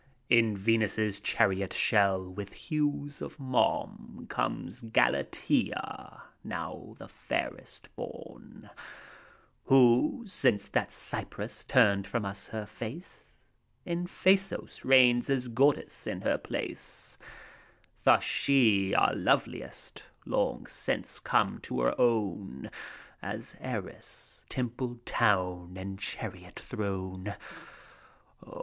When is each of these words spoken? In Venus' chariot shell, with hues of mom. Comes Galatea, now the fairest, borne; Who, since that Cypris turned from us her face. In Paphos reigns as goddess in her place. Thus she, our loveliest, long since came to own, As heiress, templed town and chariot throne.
In 0.31 0.57
Venus' 0.57 1.19
chariot 1.19 1.73
shell, 1.73 2.27
with 2.27 2.53
hues 2.53 3.21
of 3.21 3.39
mom. 3.39 4.25
Comes 4.29 4.81
Galatea, 4.81 6.23
now 6.43 6.95
the 6.97 7.07
fairest, 7.07 7.87
borne; 7.95 8.71
Who, 9.65 10.23
since 10.25 10.69
that 10.69 10.89
Cypris 10.89 11.63
turned 11.65 12.07
from 12.07 12.25
us 12.25 12.47
her 12.47 12.65
face. 12.65 13.43
In 13.85 14.05
Paphos 14.07 14.83
reigns 14.83 15.29
as 15.29 15.47
goddess 15.49 16.07
in 16.07 16.21
her 16.21 16.39
place. 16.39 17.19
Thus 18.03 18.23
she, 18.23 18.95
our 18.95 19.13
loveliest, 19.13 20.07
long 20.25 20.65
since 20.65 21.19
came 21.19 21.59
to 21.59 21.93
own, 21.97 22.71
As 23.21 23.55
heiress, 23.59 24.45
templed 24.49 25.05
town 25.05 25.75
and 25.77 25.99
chariot 25.99 26.57
throne. 26.59 27.35